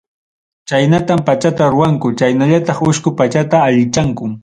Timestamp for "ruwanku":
1.73-2.07